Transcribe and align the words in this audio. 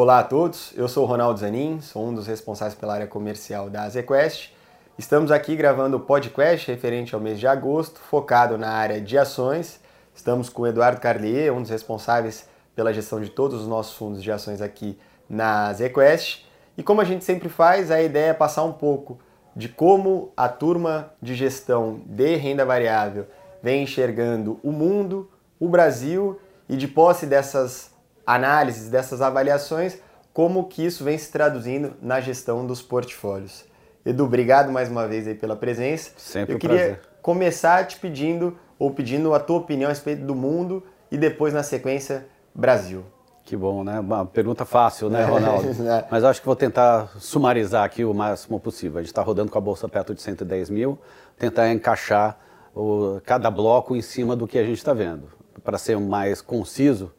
Olá 0.00 0.20
a 0.20 0.22
todos, 0.22 0.72
eu 0.76 0.86
sou 0.86 1.04
Ronaldo 1.04 1.40
Zanin, 1.40 1.80
sou 1.80 2.06
um 2.06 2.14
dos 2.14 2.28
responsáveis 2.28 2.78
pela 2.78 2.94
área 2.94 3.06
comercial 3.08 3.68
da 3.68 3.88
ZQuest. 3.88 4.54
Estamos 4.96 5.32
aqui 5.32 5.56
gravando 5.56 5.96
o 5.96 6.00
podcast 6.00 6.70
referente 6.70 7.16
ao 7.16 7.20
mês 7.20 7.40
de 7.40 7.48
agosto, 7.48 7.98
focado 7.98 8.56
na 8.56 8.70
área 8.70 9.00
de 9.00 9.18
ações. 9.18 9.80
Estamos 10.14 10.48
com 10.48 10.62
o 10.62 10.66
Eduardo 10.68 11.00
Carlier, 11.00 11.52
um 11.52 11.62
dos 11.62 11.70
responsáveis 11.72 12.48
pela 12.76 12.94
gestão 12.94 13.20
de 13.20 13.28
todos 13.28 13.60
os 13.60 13.66
nossos 13.66 13.96
fundos 13.96 14.22
de 14.22 14.30
ações 14.30 14.62
aqui 14.62 14.96
na 15.28 15.72
ZQuest. 15.72 16.46
E 16.76 16.82
como 16.84 17.00
a 17.00 17.04
gente 17.04 17.24
sempre 17.24 17.48
faz, 17.48 17.90
a 17.90 18.00
ideia 18.00 18.30
é 18.30 18.34
passar 18.34 18.62
um 18.62 18.72
pouco 18.72 19.18
de 19.56 19.68
como 19.68 20.32
a 20.36 20.48
turma 20.48 21.12
de 21.20 21.34
gestão 21.34 22.02
de 22.06 22.36
renda 22.36 22.64
variável 22.64 23.26
vem 23.60 23.82
enxergando 23.82 24.60
o 24.62 24.70
mundo, 24.70 25.28
o 25.58 25.68
Brasil 25.68 26.38
e 26.68 26.76
de 26.76 26.86
posse 26.86 27.26
dessas 27.26 27.97
análises, 28.34 28.88
dessas 28.90 29.22
avaliações, 29.22 29.98
como 30.34 30.64
que 30.64 30.84
isso 30.84 31.02
vem 31.02 31.16
se 31.16 31.32
traduzindo 31.32 31.94
na 32.02 32.20
gestão 32.20 32.66
dos 32.66 32.82
portfólios. 32.82 33.64
Edu, 34.04 34.24
obrigado 34.24 34.70
mais 34.70 34.88
uma 34.90 35.06
vez 35.08 35.26
aí 35.26 35.34
pela 35.34 35.56
presença. 35.56 36.10
Sempre 36.18 36.54
Eu 36.54 36.58
queria 36.58 36.76
prazer. 36.76 37.00
começar 37.22 37.86
te 37.86 37.98
pedindo 37.98 38.56
ou 38.78 38.90
pedindo 38.90 39.32
a 39.34 39.40
tua 39.40 39.56
opinião 39.56 39.88
a 39.88 39.92
respeito 39.92 40.24
do 40.24 40.34
mundo 40.34 40.84
e 41.10 41.16
depois 41.16 41.54
na 41.54 41.62
sequência 41.62 42.26
Brasil. 42.54 43.02
Que 43.44 43.56
bom, 43.56 43.82
né? 43.82 43.98
Uma 43.98 44.26
pergunta 44.26 44.66
fácil, 44.66 45.08
né, 45.08 45.24
Ronaldo? 45.24 45.68
É. 45.88 46.04
Mas 46.10 46.22
acho 46.22 46.40
que 46.40 46.46
vou 46.46 46.54
tentar 46.56 47.10
sumarizar 47.18 47.82
aqui 47.82 48.04
o 48.04 48.12
máximo 48.12 48.60
possível. 48.60 48.98
A 48.98 49.00
gente 49.02 49.08
está 49.10 49.22
rodando 49.22 49.50
com 49.50 49.56
a 49.56 49.60
bolsa 49.60 49.88
perto 49.88 50.14
de 50.14 50.20
110 50.20 50.68
mil, 50.68 50.98
tentar 51.38 51.70
encaixar 51.72 52.38
o- 52.74 53.20
cada 53.24 53.50
bloco 53.50 53.96
em 53.96 54.02
cima 54.02 54.36
do 54.36 54.46
que 54.46 54.58
a 54.58 54.64
gente 54.64 54.76
está 54.76 54.92
vendo. 54.92 55.24
Para 55.64 55.78
ser 55.78 55.98
mais 55.98 56.40
conciso, 56.42 57.10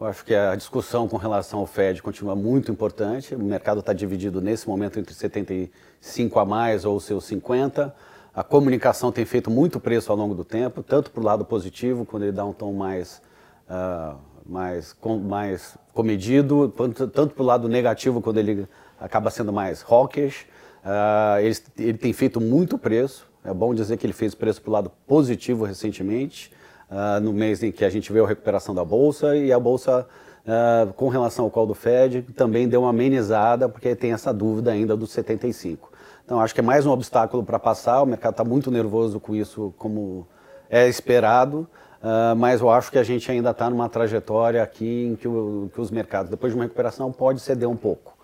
eu 0.00 0.06
acho 0.06 0.24
que 0.24 0.34
a 0.34 0.54
discussão 0.54 1.08
com 1.08 1.16
relação 1.16 1.60
ao 1.60 1.66
Fed 1.66 2.02
continua 2.02 2.36
muito 2.36 2.70
importante. 2.70 3.34
O 3.34 3.38
mercado 3.38 3.80
está 3.80 3.92
dividido 3.92 4.40
nesse 4.40 4.68
momento 4.68 4.98
entre 4.98 5.12
75 5.12 6.38
a 6.38 6.44
mais 6.44 6.84
ou 6.84 7.00
seus 7.00 7.24
50. 7.24 7.94
A 8.34 8.44
comunicação 8.44 9.10
tem 9.10 9.24
feito 9.24 9.50
muito 9.50 9.80
preço 9.80 10.12
ao 10.12 10.16
longo 10.16 10.34
do 10.34 10.44
tempo, 10.44 10.82
tanto 10.82 11.10
para 11.10 11.20
o 11.20 11.24
lado 11.24 11.44
positivo, 11.44 12.04
quando 12.04 12.22
ele 12.22 12.32
dá 12.32 12.44
um 12.44 12.52
tom 12.52 12.72
mais 12.72 13.20
ah, 13.68 14.14
mais, 14.48 14.94
com, 14.94 15.18
mais 15.18 15.76
comedido, 15.92 16.72
tanto 17.12 17.34
para 17.34 17.42
o 17.42 17.46
lado 17.46 17.68
negativo, 17.68 18.22
quando 18.22 18.38
ele 18.38 18.66
acaba 18.98 19.30
sendo 19.30 19.52
mais 19.52 19.84
hawkish. 19.88 20.46
Ah, 20.82 21.36
ele, 21.40 21.56
ele 21.78 21.98
tem 21.98 22.12
feito 22.12 22.40
muito 22.40 22.78
preço. 22.78 23.28
É 23.44 23.52
bom 23.52 23.74
dizer 23.74 23.96
que 23.98 24.06
ele 24.06 24.12
fez 24.12 24.34
preço 24.34 24.62
para 24.62 24.70
o 24.70 24.72
lado 24.72 24.90
positivo 25.06 25.64
recentemente, 25.64 26.50
ah, 26.90 27.20
no 27.20 27.32
mês 27.32 27.62
em 27.62 27.70
que 27.72 27.84
a 27.84 27.90
gente 27.90 28.12
viu 28.12 28.24
a 28.24 28.28
recuperação 28.28 28.74
da 28.74 28.84
Bolsa, 28.84 29.36
e 29.36 29.52
a 29.52 29.58
Bolsa, 29.58 30.06
ah, 30.46 30.88
com 30.96 31.08
relação 31.08 31.44
ao 31.44 31.50
call 31.50 31.66
do 31.66 31.74
Fed, 31.74 32.22
também 32.34 32.68
deu 32.68 32.82
uma 32.82 32.90
amenizada, 32.90 33.68
porque 33.68 33.94
tem 33.94 34.12
essa 34.12 34.32
dúvida 34.32 34.70
ainda 34.70 34.96
dos 34.96 35.10
75. 35.12 35.90
Então, 36.24 36.40
acho 36.40 36.52
que 36.54 36.60
é 36.60 36.62
mais 36.62 36.84
um 36.84 36.90
obstáculo 36.90 37.42
para 37.42 37.58
passar, 37.58 38.02
o 38.02 38.06
mercado 38.06 38.32
está 38.32 38.44
muito 38.44 38.70
nervoso 38.70 39.18
com 39.18 39.34
isso, 39.34 39.72
como 39.78 40.26
é 40.68 40.86
esperado, 40.88 41.66
ah, 42.02 42.34
mas 42.36 42.60
eu 42.60 42.70
acho 42.70 42.90
que 42.90 42.98
a 42.98 43.02
gente 43.02 43.30
ainda 43.30 43.50
está 43.50 43.68
numa 43.70 43.88
trajetória 43.88 44.62
aqui 44.62 45.06
em 45.12 45.16
que, 45.16 45.26
o- 45.26 45.70
que 45.74 45.80
os 45.80 45.90
mercados, 45.90 46.30
depois 46.30 46.52
de 46.52 46.58
uma 46.58 46.64
recuperação, 46.64 47.10
pode 47.12 47.40
ceder 47.40 47.68
um 47.68 47.76
pouco. 47.76 48.16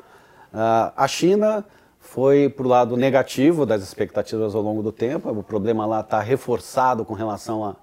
A 0.96 1.08
China 1.08 1.64
foi 1.98 2.48
para 2.48 2.64
o 2.64 2.68
lado 2.68 2.96
negativo 2.96 3.66
das 3.66 3.82
expectativas 3.82 4.54
ao 4.54 4.62
longo 4.62 4.84
do 4.84 4.92
tempo, 4.92 5.28
o 5.30 5.42
problema 5.42 5.84
lá 5.84 5.98
está 6.00 6.20
reforçado 6.20 7.04
com 7.04 7.12
relação 7.14 7.64
à 7.64 7.74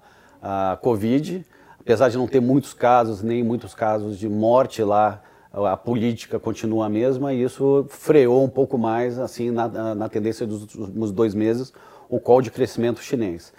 à 0.42 0.76
Covid, 0.82 1.44
apesar 1.80 2.08
de 2.08 2.18
não 2.18 2.26
ter 2.26 2.40
muitos 2.40 2.74
casos, 2.74 3.22
nem 3.22 3.42
muitos 3.42 3.74
casos 3.74 4.18
de 4.18 4.28
morte 4.28 4.82
lá, 4.82 5.22
a 5.52 5.76
política 5.76 6.38
continua 6.40 6.86
a 6.86 6.88
mesma 6.88 7.32
e 7.32 7.42
isso 7.42 7.84
freou 7.88 8.42
um 8.42 8.48
pouco 8.48 8.76
mais 8.78 9.18
assim 9.18 9.50
na, 9.50 9.94
na- 9.94 10.08
tendência 10.08 10.46
dos 10.46 10.62
últimos 10.62 11.12
dois 11.12 11.34
meses 11.34 11.72
o 12.08 12.18
call 12.18 12.40
de 12.40 12.50
crescimento 12.50 13.00
chinês. 13.02 13.52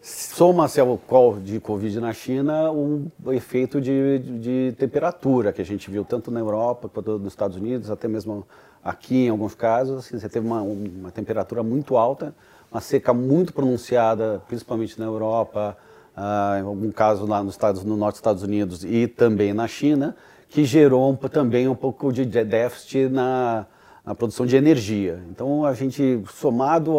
Soma-se 0.00 0.78
ao 0.78 0.96
call 0.96 1.40
de 1.40 1.58
Covid 1.58 1.98
na 1.98 2.12
China 2.12 2.70
um 2.70 3.10
efeito 3.32 3.80
de- 3.80 4.18
de 4.20 4.74
temperatura 4.78 5.52
que 5.52 5.60
a 5.60 5.64
gente 5.64 5.90
viu 5.90 6.04
tanto 6.04 6.30
na 6.30 6.38
Europa 6.38 6.88
quanto 6.88 7.18
nos 7.18 7.32
Estados 7.32 7.56
Unidos, 7.56 7.90
até 7.90 8.06
mesmo 8.06 8.46
aqui 8.84 9.26
em 9.26 9.30
alguns 9.30 9.54
casos. 9.56 9.98
Assim, 10.06 10.16
você 10.18 10.28
teve 10.28 10.46
uma, 10.46 10.62
uma 10.62 11.10
temperatura 11.10 11.60
muito 11.64 11.96
alta, 11.96 12.32
uma 12.70 12.80
seca 12.80 13.12
muito 13.12 13.52
pronunciada, 13.52 14.40
principalmente 14.46 14.96
na 14.98 15.06
Europa, 15.06 15.76
ah, 16.16 16.56
em 16.58 16.62
algum 16.64 16.90
caso 16.90 17.26
lá 17.26 17.42
nos 17.44 17.54
Estados, 17.54 17.84
no 17.84 17.96
norte 17.96 18.14
dos 18.14 18.18
Estados 18.20 18.42
Unidos 18.42 18.84
e 18.84 19.06
também 19.06 19.52
na 19.52 19.68
China, 19.68 20.16
que 20.48 20.64
gerou 20.64 21.10
um- 21.10 21.16
também 21.16 21.68
um 21.68 21.74
pouco 21.74 22.12
de 22.12 22.24
déficit 22.24 23.08
na, 23.08 23.66
na 24.04 24.14
produção 24.14 24.46
de 24.46 24.56
energia. 24.56 25.20
Então 25.30 25.64
a 25.64 25.74
gente, 25.74 26.22
somado 26.32 26.98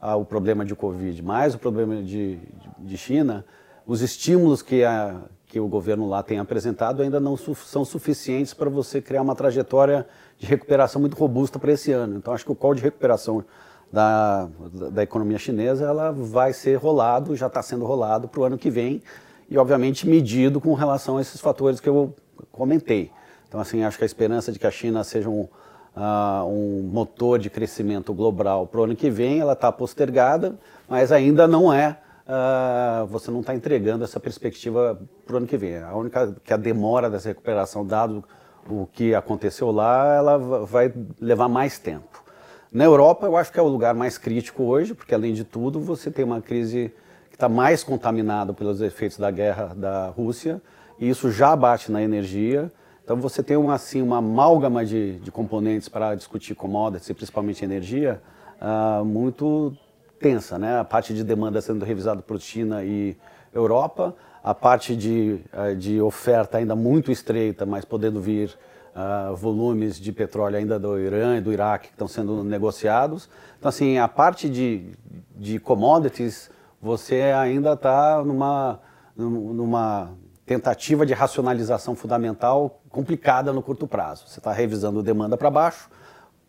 ao 0.00 0.24
problema 0.24 0.64
de 0.64 0.74
Covid, 0.76 1.22
mais 1.22 1.54
o 1.54 1.58
problema 1.58 1.96
de, 1.96 2.36
de, 2.36 2.38
de 2.78 2.96
China, 2.96 3.44
os 3.86 4.02
estímulos 4.02 4.62
que, 4.62 4.84
a, 4.84 5.16
que 5.46 5.58
o 5.58 5.66
governo 5.66 6.08
lá 6.08 6.22
tem 6.22 6.38
apresentado 6.38 7.02
ainda 7.02 7.18
não 7.18 7.36
su- 7.36 7.54
são 7.54 7.84
suficientes 7.84 8.52
para 8.54 8.68
você 8.70 9.00
criar 9.00 9.22
uma 9.22 9.34
trajetória 9.34 10.06
de 10.38 10.46
recuperação 10.46 11.00
muito 11.00 11.16
robusta 11.16 11.58
para 11.58 11.72
esse 11.72 11.90
ano. 11.92 12.16
Então 12.16 12.32
acho 12.34 12.44
que 12.44 12.52
o 12.52 12.54
call 12.54 12.74
de 12.74 12.82
recuperação 12.82 13.42
da, 13.92 14.48
da, 14.90 15.02
economia 15.02 15.38
chinesa 15.38 15.84
ela 15.86 16.10
vai 16.12 16.52
ser 16.52 16.76
rolado, 16.76 17.36
já 17.36 17.46
está 17.46 17.62
sendo 17.62 17.84
rolado 17.84 18.28
para 18.28 18.40
o 18.40 18.44
ano 18.44 18.58
que 18.58 18.68
vem 18.68 19.02
e 19.48 19.56
obviamente 19.56 20.06
medido 20.08 20.60
com 20.60 20.74
relação 20.74 21.18
a 21.18 21.20
esses 21.20 21.40
fatores 21.40 21.80
que 21.80 21.88
eu 21.88 22.14
comentei. 22.52 23.10
Então 23.48 23.60
assim 23.60 23.84
acho 23.84 23.96
que 23.96 24.04
a 24.04 24.06
esperança 24.06 24.52
de 24.52 24.58
que 24.58 24.66
a 24.66 24.70
China 24.70 25.04
seja 25.04 25.28
um 25.28 25.48
ah, 25.96 26.44
um 26.46 26.82
motor 26.92 27.38
de 27.38 27.48
crescimento 27.48 28.12
global 28.12 28.66
para 28.66 28.80
o 28.80 28.84
ano 28.84 28.94
que 28.94 29.08
vem, 29.08 29.40
ela 29.40 29.54
está 29.54 29.72
postergada, 29.72 30.54
mas 30.86 31.10
ainda 31.10 31.48
não 31.48 31.72
é, 31.72 31.96
ah, 32.28 33.06
você 33.08 33.30
não 33.30 33.40
está 33.40 33.54
entregando 33.54 34.04
essa 34.04 34.20
perspectiva 34.20 35.00
para 35.24 35.34
o 35.34 35.36
ano 35.38 35.46
que 35.46 35.56
vem. 35.56 35.78
A 35.78 35.94
única 35.96 36.36
que 36.44 36.52
a 36.52 36.56
demora 36.58 37.08
dessa 37.08 37.28
recuperação, 37.28 37.86
dado 37.86 38.22
o 38.68 38.86
que 38.92 39.14
aconteceu 39.14 39.70
lá, 39.70 40.14
ela 40.14 40.36
va- 40.36 40.64
vai 40.64 40.92
levar 41.18 41.48
mais 41.48 41.78
tempo. 41.78 42.25
Na 42.72 42.84
Europa, 42.84 43.26
eu 43.26 43.36
acho 43.36 43.52
que 43.52 43.58
é 43.58 43.62
o 43.62 43.68
lugar 43.68 43.94
mais 43.94 44.18
crítico 44.18 44.64
hoje, 44.64 44.94
porque 44.94 45.14
além 45.14 45.32
de 45.32 45.44
tudo, 45.44 45.80
você 45.80 46.10
tem 46.10 46.24
uma 46.24 46.40
crise 46.40 46.92
que 47.30 47.36
está 47.36 47.48
mais 47.48 47.84
contaminada 47.84 48.52
pelos 48.52 48.80
efeitos 48.80 49.18
da 49.18 49.30
guerra 49.30 49.72
da 49.74 50.08
Rússia, 50.08 50.60
e 50.98 51.08
isso 51.08 51.30
já 51.30 51.54
bate 51.54 51.92
na 51.92 52.02
energia. 52.02 52.70
Então 53.04 53.16
você 53.16 53.42
tem 53.42 53.56
uma, 53.56 53.74
assim, 53.74 54.02
uma 54.02 54.18
amálgama 54.18 54.84
de, 54.84 55.18
de 55.20 55.30
componentes 55.30 55.88
para 55.88 56.14
discutir 56.14 56.54
commodities, 56.54 57.12
principalmente 57.12 57.64
energia, 57.64 58.20
ah, 58.60 59.02
muito 59.04 59.72
tensa, 60.18 60.58
né? 60.58 60.80
A 60.80 60.84
parte 60.84 61.14
de 61.14 61.22
demanda 61.22 61.60
sendo 61.60 61.84
revisada 61.84 62.20
por 62.20 62.40
China 62.40 62.82
e 62.82 63.16
Europa, 63.54 64.14
a 64.42 64.54
parte 64.54 64.96
de, 64.96 65.38
ah, 65.52 65.72
de 65.72 66.00
oferta 66.00 66.58
ainda 66.58 66.74
muito 66.74 67.12
estreita, 67.12 67.64
mas 67.64 67.84
podendo 67.84 68.20
vir 68.20 68.50
ah, 68.98 69.30
volumes 69.34 70.00
de 70.00 70.10
petróleo 70.10 70.56
ainda 70.56 70.78
do 70.78 70.98
Irã 70.98 71.36
e 71.36 71.40
do 71.42 71.52
Iraque 71.52 71.88
que 71.88 71.92
estão 71.94 72.08
sendo 72.08 72.42
negociados. 72.42 73.28
Então, 73.58 73.68
assim, 73.68 73.98
a 73.98 74.08
parte 74.08 74.48
de, 74.48 74.92
de 75.36 75.58
commodities, 75.58 76.50
você 76.80 77.20
ainda 77.36 77.74
está 77.74 78.24
numa, 78.24 78.80
num- 79.14 79.52
numa 79.52 80.12
tentativa 80.46 81.04
de 81.04 81.12
racionalização 81.12 81.94
fundamental 81.94 82.80
complicada 82.88 83.52
no 83.52 83.60
curto 83.60 83.86
prazo. 83.86 84.24
Você 84.28 84.40
está 84.40 84.50
revisando 84.50 85.02
demanda 85.02 85.36
para 85.36 85.50
baixo 85.50 85.90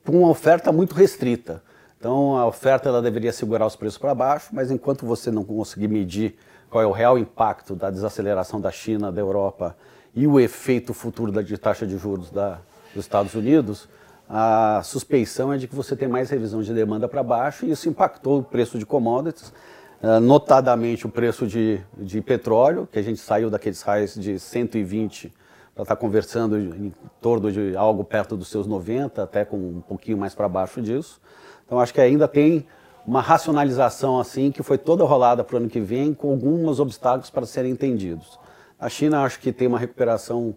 com 0.05 0.19
uma 0.19 0.29
oferta 0.29 0.71
muito 0.71 0.95
restrita. 0.95 1.61
Então, 1.99 2.37
a 2.37 2.45
oferta 2.45 2.87
ela 2.87 3.01
deveria 3.01 3.33
segurar 3.33 3.65
os 3.65 3.75
preços 3.75 3.97
para 3.97 4.15
baixo, 4.15 4.49
mas 4.53 4.71
enquanto 4.71 5.05
você 5.05 5.31
não 5.31 5.43
conseguir 5.43 5.89
medir 5.89 6.37
qual 6.69 6.81
é 6.81 6.87
o 6.87 6.91
real 6.91 7.17
impacto 7.17 7.75
da 7.75 7.89
desaceleração 7.89 8.61
da 8.61 8.71
China, 8.71 9.11
da 9.11 9.19
Europa 9.19 9.75
e 10.17 10.25
o 10.25 10.39
efeito 10.39 10.95
futuro 10.95 11.31
da 11.31 11.43
de 11.43 11.55
taxa 11.59 11.85
de 11.85 11.95
juros 11.95 12.31
da, 12.31 12.59
dos 12.91 13.05
Estados 13.05 13.35
Unidos, 13.35 13.87
a 14.27 14.81
suspeição 14.83 15.53
é 15.53 15.59
de 15.59 15.67
que 15.67 15.75
você 15.75 15.95
tem 15.95 16.07
mais 16.07 16.31
revisão 16.31 16.63
de 16.63 16.73
demanda 16.73 17.07
para 17.07 17.21
baixo 17.21 17.67
e 17.67 17.71
isso 17.71 17.87
impactou 17.87 18.39
o 18.39 18.43
preço 18.43 18.79
de 18.79 18.85
commodities, 18.85 19.53
ah, 20.01 20.19
notadamente 20.19 21.05
o 21.05 21.09
preço 21.09 21.45
de, 21.45 21.79
de 21.95 22.19
petróleo, 22.19 22.89
que 22.91 22.97
a 22.97 23.01
gente 23.03 23.19
saiu 23.19 23.51
daqueles 23.51 23.83
raios 23.83 24.15
de 24.15 24.39
120 24.39 25.31
para 25.75 25.83
estar 25.83 25.95
conversando 25.95 26.57
em 26.57 26.91
torno 27.21 27.51
de 27.51 27.77
algo 27.77 28.03
perto 28.03 28.35
dos 28.35 28.47
seus 28.47 28.65
90, 28.65 29.21
até 29.21 29.45
com 29.45 29.55
um 29.55 29.81
pouquinho 29.81 30.17
mais 30.17 30.33
para 30.33 30.49
baixo 30.49 30.81
disso. 30.81 31.21
Então 31.63 31.79
acho 31.79 31.93
que 31.93 32.01
ainda 32.01 32.27
tem 32.27 32.65
uma 33.05 33.21
racionalização 33.21 34.19
assim 34.19 34.51
que 34.51 34.63
foi 34.63 34.79
toda 34.79 35.03
rolada 35.03 35.43
para 35.43 35.53
o 35.53 35.57
ano 35.57 35.69
que 35.69 35.79
vem, 35.79 36.11
com 36.11 36.31
alguns 36.31 36.79
obstáculos 36.79 37.29
para 37.29 37.45
serem 37.45 37.71
entendidos. 37.71 38.39
A 38.79 38.89
China 38.89 39.23
acho 39.23 39.39
que 39.39 39.51
tem 39.51 39.67
uma 39.67 39.79
recuperação 39.79 40.55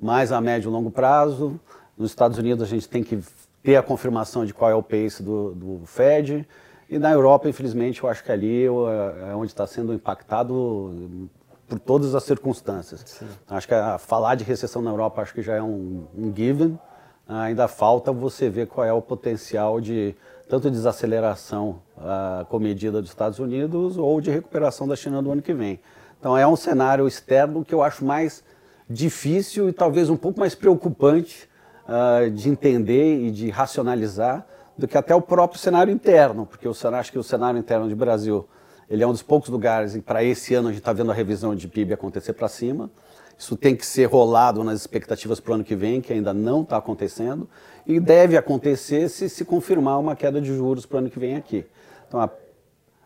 mais 0.00 0.32
a 0.32 0.40
médio 0.40 0.68
e 0.68 0.72
longo 0.72 0.90
prazo. 0.90 1.58
Nos 1.96 2.10
Estados 2.10 2.38
Unidos 2.38 2.62
a 2.62 2.66
gente 2.66 2.88
tem 2.88 3.02
que 3.02 3.22
ter 3.62 3.76
a 3.76 3.82
confirmação 3.82 4.44
de 4.44 4.52
qual 4.52 4.70
é 4.70 4.74
o 4.74 4.82
pace 4.82 5.22
do, 5.22 5.52
do 5.54 5.86
Fed. 5.86 6.46
E 6.90 6.98
na 6.98 7.10
Europa, 7.10 7.48
infelizmente, 7.48 8.02
eu 8.02 8.10
acho 8.10 8.22
que 8.22 8.30
ali 8.30 8.66
é 8.66 9.34
onde 9.34 9.52
está 9.52 9.66
sendo 9.66 9.94
impactado 9.94 11.30
por 11.66 11.78
todas 11.78 12.14
as 12.14 12.22
circunstâncias. 12.24 13.02
Sim. 13.06 13.26
Acho 13.48 13.66
que 13.66 13.72
a, 13.72 13.96
falar 13.96 14.34
de 14.34 14.44
recessão 14.44 14.82
na 14.82 14.90
Europa 14.90 15.22
acho 15.22 15.32
que 15.32 15.40
já 15.40 15.54
é 15.54 15.62
um, 15.62 16.06
um 16.14 16.30
given. 16.36 16.78
Ainda 17.26 17.66
falta 17.66 18.12
você 18.12 18.50
ver 18.50 18.66
qual 18.66 18.86
é 18.86 18.92
o 18.92 19.00
potencial 19.00 19.80
de 19.80 20.14
tanto 20.50 20.70
desaceleração 20.70 21.80
uh, 21.96 22.44
comedida 22.46 23.00
dos 23.00 23.10
Estados 23.10 23.38
Unidos 23.38 23.96
ou 23.96 24.20
de 24.20 24.30
recuperação 24.30 24.86
da 24.86 24.94
China 24.94 25.22
no 25.22 25.32
ano 25.32 25.40
que 25.40 25.54
vem. 25.54 25.80
Então 26.22 26.38
é 26.38 26.46
um 26.46 26.54
cenário 26.54 27.08
externo 27.08 27.64
que 27.64 27.74
eu 27.74 27.82
acho 27.82 28.04
mais 28.04 28.44
difícil 28.88 29.68
e 29.68 29.72
talvez 29.72 30.08
um 30.08 30.16
pouco 30.16 30.38
mais 30.38 30.54
preocupante 30.54 31.48
uh, 31.84 32.30
de 32.30 32.48
entender 32.48 33.26
e 33.26 33.30
de 33.32 33.50
racionalizar 33.50 34.46
do 34.78 34.86
que 34.86 34.96
até 34.96 35.12
o 35.16 35.20
próprio 35.20 35.58
cenário 35.58 35.92
interno, 35.92 36.46
porque 36.46 36.64
eu 36.64 36.74
acho 36.94 37.10
que 37.10 37.18
o 37.18 37.24
cenário 37.24 37.58
interno 37.58 37.88
do 37.88 37.96
Brasil 37.96 38.46
ele 38.88 39.02
é 39.02 39.06
um 39.06 39.10
dos 39.10 39.22
poucos 39.24 39.50
lugares 39.50 40.00
para 40.06 40.22
esse 40.22 40.54
ano 40.54 40.68
a 40.68 40.70
gente 40.70 40.80
está 40.80 40.92
vendo 40.92 41.10
a 41.10 41.14
revisão 41.14 41.56
de 41.56 41.66
PIB 41.66 41.94
acontecer 41.94 42.34
para 42.34 42.46
cima. 42.46 42.88
Isso 43.36 43.56
tem 43.56 43.74
que 43.74 43.84
ser 43.84 44.04
rolado 44.04 44.62
nas 44.62 44.78
expectativas 44.78 45.40
para 45.40 45.50
o 45.50 45.54
ano 45.56 45.64
que 45.64 45.74
vem, 45.74 46.00
que 46.00 46.12
ainda 46.12 46.32
não 46.32 46.62
está 46.62 46.76
acontecendo, 46.76 47.50
e 47.84 47.98
deve 47.98 48.36
acontecer 48.36 49.08
se 49.08 49.28
se 49.28 49.44
confirmar 49.44 49.98
uma 49.98 50.14
queda 50.14 50.40
de 50.40 50.54
juros 50.54 50.86
para 50.86 50.96
o 50.96 50.98
ano 51.00 51.10
que 51.10 51.18
vem 51.18 51.34
aqui. 51.34 51.66
Então 52.06 52.20
a, 52.20 52.30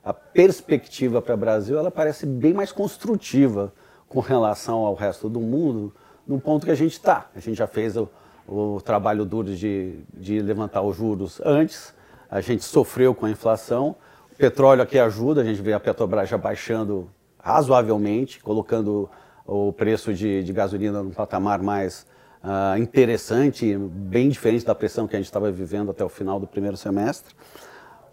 a 0.06 0.14
perspectiva 0.14 1.20
para 1.20 1.34
o 1.34 1.36
Brasil 1.36 1.76
ela 1.76 1.90
parece 1.90 2.24
bem 2.24 2.54
mais 2.54 2.70
construtiva 2.70 3.72
com 4.08 4.20
relação 4.20 4.78
ao 4.86 4.94
resto 4.94 5.28
do 5.28 5.40
mundo, 5.40 5.92
no 6.24 6.40
ponto 6.40 6.64
que 6.64 6.70
a 6.70 6.76
gente 6.76 6.92
está. 6.92 7.28
A 7.34 7.40
gente 7.40 7.56
já 7.56 7.66
fez 7.66 7.96
o, 7.96 8.08
o 8.46 8.80
trabalho 8.80 9.24
duro 9.24 9.52
de, 9.52 9.98
de 10.14 10.40
levantar 10.40 10.82
os 10.82 10.96
juros 10.96 11.40
antes, 11.44 11.92
a 12.30 12.40
gente 12.40 12.62
sofreu 12.62 13.16
com 13.16 13.26
a 13.26 13.30
inflação, 13.30 13.96
o 14.32 14.36
petróleo 14.36 14.80
aqui 14.80 14.96
ajuda, 14.96 15.40
a 15.40 15.44
gente 15.44 15.60
vê 15.60 15.72
a 15.72 15.80
Petrobras 15.80 16.28
já 16.28 16.38
baixando 16.38 17.10
razoavelmente, 17.40 18.38
colocando 18.40 19.10
o 19.44 19.72
preço 19.72 20.14
de, 20.14 20.44
de 20.44 20.52
gasolina 20.52 21.02
num 21.02 21.10
patamar 21.10 21.60
mais 21.60 22.06
uh, 22.44 22.80
interessante, 22.80 23.76
bem 23.76 24.28
diferente 24.28 24.64
da 24.64 24.74
pressão 24.74 25.08
que 25.08 25.16
a 25.16 25.18
gente 25.18 25.26
estava 25.26 25.50
vivendo 25.50 25.90
até 25.90 26.04
o 26.04 26.08
final 26.08 26.38
do 26.38 26.46
primeiro 26.46 26.76
semestre. 26.76 27.34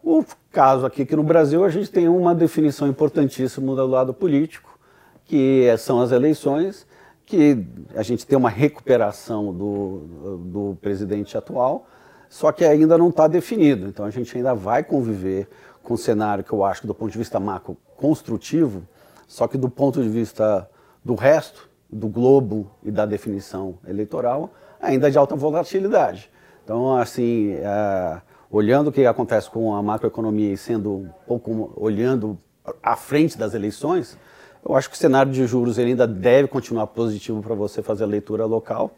O 0.04 0.22
caso 0.52 0.86
aqui 0.86 1.06
que 1.06 1.16
no 1.16 1.24
Brasil 1.24 1.64
a 1.64 1.70
gente 1.70 1.90
tem 1.90 2.10
uma 2.10 2.36
definição 2.36 2.90
importantíssima 2.90 3.74
do 3.74 3.88
lado 3.88 4.14
político, 4.14 4.78
que 5.24 5.66
são 5.78 6.02
as 6.02 6.12
eleições, 6.12 6.86
que 7.26 7.66
a 7.96 8.04
gente 8.04 8.28
tem 8.28 8.38
uma 8.38 8.50
recuperação 8.50 9.54
do, 9.54 10.38
do 10.46 10.78
presidente 10.82 11.38
atual, 11.38 11.88
só 12.30 12.52
que 12.52 12.66
ainda 12.66 12.98
não 12.98 13.10
está 13.10 13.30
definido. 13.30 13.88
Então 13.88 14.06
a 14.06 14.10
gente 14.10 14.36
ainda 14.36 14.54
vai 14.54 14.84
conviver 14.84 15.48
com 15.82 15.94
um 15.94 15.98
cenário 15.98 16.44
que 16.44 16.52
eu 16.52 16.66
acho 16.66 16.82
que 16.82 16.88
do 16.88 16.94
ponto 16.94 17.12
de 17.12 17.18
vista 17.18 17.40
macro 17.40 17.78
construtivo, 17.96 18.84
só 19.26 19.48
que 19.48 19.58
do 19.58 19.70
ponto 19.70 20.04
de 20.04 20.10
vista 20.10 20.70
do 21.04 21.16
resto, 21.16 21.70
do 21.90 22.10
globo 22.10 22.70
e 22.84 22.92
da 22.92 23.06
definição 23.06 23.78
eleitoral, 23.88 24.54
ainda 24.82 25.10
de 25.10 25.18
alta 25.18 25.34
volatilidade. 25.34 26.30
Então, 26.64 26.96
assim, 26.98 27.52
é, 27.54 28.22
olhando 28.54 28.90
o 28.90 28.92
que 28.92 29.04
acontece 29.04 29.50
com 29.50 29.74
a 29.74 29.82
macroeconomia 29.82 30.54
e 30.54 30.58
sendo 30.58 30.92
um 30.94 31.10
pouco 31.26 31.74
olhando 31.76 32.38
à 32.84 32.96
frente 32.96 33.36
das 33.36 33.56
eleições, 33.56 34.16
eu 34.64 34.76
acho 34.76 34.92
que 34.92 34.96
o 34.96 34.98
cenário 34.98 35.32
de 35.32 35.46
juros 35.48 35.80
ainda 35.80 36.08
deve 36.08 36.48
continuar 36.48 36.86
positivo 36.86 37.42
para 37.42 37.56
você 37.56 37.82
fazer 37.82 38.04
a 38.04 38.08
leitura 38.08 38.46
local, 38.46 38.92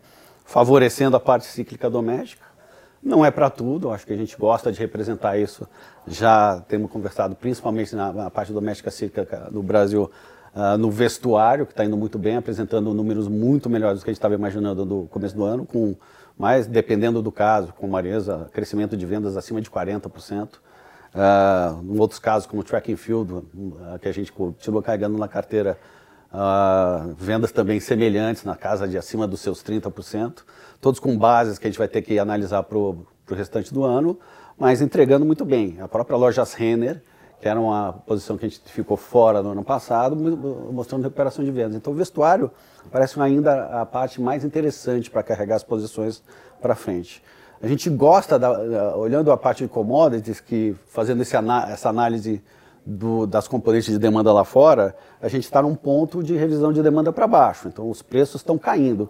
favorecendo 0.44 1.16
a 1.16 1.22
parte 1.22 1.46
cíclica 1.46 1.90
doméstica. 1.90 2.46
Não 3.02 3.24
é 3.24 3.32
para 3.32 3.50
tudo, 3.50 3.92
acho 3.92 4.06
que 4.06 4.12
a 4.12 4.18
gente 4.18 4.36
gosta 4.38 4.74
de 4.74 4.80
representar 4.80 5.38
isso. 5.38 5.66
Já 6.06 6.62
temos 6.68 6.92
conversado 6.92 7.34
principalmente 7.34 7.96
na, 7.96 8.12
na 8.12 8.30
parte 8.30 8.52
doméstica 8.52 8.92
cíclica 8.92 9.48
do 9.50 9.64
Brasil, 9.64 10.12
uh, 10.56 10.78
no 10.78 10.90
vestuário, 10.90 11.66
que 11.66 11.74
está 11.74 11.84
indo 11.84 11.98
muito 11.98 12.18
bem, 12.18 12.38
apresentando 12.38 12.94
números 12.94 13.28
muito 13.28 13.70
melhores 13.70 14.00
do 14.00 14.04
que 14.04 14.10
a 14.10 14.14
gente 14.14 14.18
estava 14.18 14.34
imaginando 14.34 14.86
no 14.86 15.08
começo 15.08 15.36
do 15.36 15.44
ano, 15.44 15.66
com 15.66 15.96
mais, 16.38 16.68
dependendo 16.68 17.22
do 17.22 17.32
caso, 17.32 17.74
com 17.74 17.88
Maresa, 17.88 18.50
crescimento 18.52 18.98
de 18.98 19.06
vendas 19.06 19.38
acima 19.38 19.62
de 19.62 19.70
40%. 19.70 20.56
Uh, 21.16 21.96
em 21.96 22.00
outros 22.00 22.20
casos, 22.20 22.46
como 22.46 22.62
track 22.62 22.92
and 22.92 22.98
field, 22.98 23.34
uh, 23.34 23.44
que 24.02 24.08
a 24.08 24.14
gente 24.14 24.32
continua 24.34 24.84
carregando 24.84 25.18
na 25.18 25.30
carteira, 25.30 25.78
uh, 26.34 27.16
vendas 27.18 27.54
também 27.54 27.80
semelhantes, 27.80 28.44
na 28.44 28.56
casa 28.56 28.86
de 28.86 28.98
acima 28.98 29.26
dos 29.26 29.40
seus 29.40 29.64
30%, 29.64 30.44
todos 30.82 31.00
com 31.00 31.18
bases 31.18 31.58
que 31.58 31.68
a 31.68 31.70
gente 31.70 31.78
vai 31.78 31.88
ter 31.88 32.02
que 32.02 32.20
analisar 32.20 32.64
para 32.64 32.78
o 32.78 33.06
restante 33.30 33.74
do 33.74 33.86
ano, 33.86 34.20
mas 34.58 34.82
entregando 34.82 35.26
muito 35.26 35.46
bem. 35.46 35.78
A 35.80 35.88
própria 35.88 36.18
loja 36.18 36.44
Renner, 36.44 37.02
que 37.42 37.48
era 37.48 37.60
uma 37.60 37.94
posição 38.06 38.38
que 38.38 38.46
a 38.46 38.50
gente 38.50 38.62
ficou 38.72 38.98
fora 38.98 39.44
no 39.44 39.52
ano 39.52 39.64
passado, 39.64 40.16
mostrando 40.72 41.04
recuperação 41.04 41.44
de 41.44 41.52
vendas. 41.52 41.76
Então 41.76 41.94
o 41.94 41.96
vestuário 41.96 42.50
parece 42.92 43.20
ainda 43.20 43.82
a 43.82 43.86
parte 43.86 44.22
mais 44.22 44.44
interessante 44.44 45.10
para 45.10 45.22
carregar 45.22 45.56
as 45.56 45.64
posições 45.64 46.24
para 46.62 46.76
frente. 46.76 47.22
A 47.62 47.68
gente 47.68 47.90
gosta, 47.90 48.38
da, 48.38 48.96
olhando 48.96 49.32
a 49.32 49.38
parte 49.38 49.64
de 49.64 49.70
commodities, 49.70 50.40
que 50.40 50.76
fazendo 50.88 51.22
esse, 51.22 51.36
essa 51.36 51.90
análise 51.90 52.44
do, 52.86 53.26
das 53.26 53.48
componentes 53.48 53.92
de 53.92 53.98
demanda 53.98 54.32
lá 54.32 54.44
fora, 54.44 54.96
a 55.22 55.28
gente 55.28 55.44
está 55.46 55.62
num 55.62 55.76
ponto 55.76 56.22
de 56.22 56.36
revisão 56.36 56.72
de 56.72 56.84
demanda 56.84 57.12
para 57.12 57.26
baixo. 57.28 57.68
Então 57.68 57.90
os 57.90 58.02
preços 58.02 58.42
estão 58.42 58.58
caindo, 58.58 59.10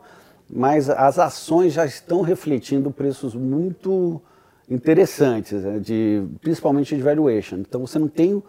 mas 0.49 0.89
as 0.89 1.19
ações 1.19 1.73
já 1.73 1.85
estão 1.85 2.21
refletindo 2.21 2.91
preços 2.91 3.33
muito 3.33 4.21
interessantes, 4.69 5.63
né, 5.63 5.79
de, 5.79 6.23
principalmente 6.41 6.95
de 6.95 7.01
valuation. 7.01 7.57
Então 7.57 7.85
você 7.85 7.99
não 7.99 8.07
tem 8.07 8.41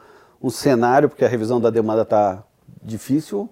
um 0.43 0.51
cenário, 0.51 1.09
porque 1.09 1.25
a 1.25 1.29
revisão 1.29 1.61
da 1.61 1.71
demanda 1.71 2.03
está 2.03 2.45
difícil, 2.83 3.49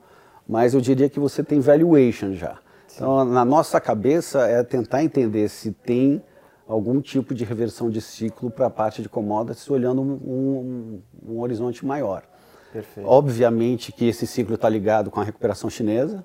mas 0.49 0.75
eu 0.75 0.81
diria 0.81 1.09
que 1.09 1.19
você 1.19 1.43
tem 1.43 1.61
valuation 1.61 2.33
já. 2.35 2.59
Então, 2.95 3.25
na 3.25 3.45
nossa 3.45 3.81
cabeça 3.81 4.47
é 4.47 4.63
tentar 4.63 5.03
entender 5.03 5.49
se 5.49 5.73
tem 5.73 6.23
algum 6.67 7.01
tipo 7.01 7.35
de 7.35 7.45
reversão 7.45 7.91
de 7.91 8.01
ciclo 8.01 8.51
para 8.51 8.67
a 8.67 8.71
parte 8.71 9.03
de 9.03 9.09
commodities, 9.09 9.69
olhando 9.69 10.01
um, 10.01 10.13
um, 10.15 11.03
um 11.29 11.41
horizonte 11.41 11.85
maior. 11.85 12.23
Perfeito. 12.73 13.09
Obviamente 13.09 13.93
que 13.93 14.07
esse 14.07 14.27
ciclo 14.27 14.55
está 14.55 14.69
ligado 14.69 15.11
com 15.11 15.21
a 15.21 15.25
recuperação 15.25 15.69
chinesa, 15.69 16.25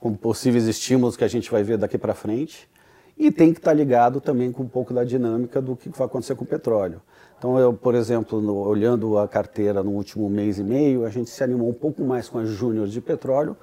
com 0.00 0.14
possíveis 0.14 0.66
estímulos 0.66 1.16
que 1.16 1.24
a 1.24 1.28
gente 1.28 1.50
vai 1.50 1.62
ver 1.62 1.78
daqui 1.78 1.96
para 1.96 2.14
frente, 2.14 2.68
e 3.16 3.30
tem 3.30 3.52
que 3.52 3.58
estar 3.60 3.70
tá 3.70 3.76
ligado 3.76 4.20
também 4.20 4.50
com 4.50 4.62
um 4.62 4.68
pouco 4.68 4.92
da 4.92 5.04
dinâmica 5.04 5.60
do 5.60 5.76
que 5.76 5.88
vai 5.90 6.06
acontecer 6.06 6.34
com 6.34 6.44
o 6.44 6.46
petróleo. 6.46 7.00
Então, 7.38 7.58
eu, 7.58 7.72
por 7.72 7.94
exemplo, 7.94 8.40
no, 8.40 8.54
olhando 8.54 9.18
a 9.18 9.26
carteira 9.26 9.82
no 9.82 9.90
último 9.90 10.30
mês 10.30 10.58
e 10.58 10.62
meio, 10.62 11.04
a 11.04 11.10
gente 11.10 11.28
se 11.28 11.42
animou 11.42 11.68
um 11.68 11.74
pouco 11.74 12.04
mais 12.04 12.28
com 12.28 12.38
as 12.38 12.48
júniores 12.48 12.92
de 12.92 13.00
petróleo, 13.00 13.56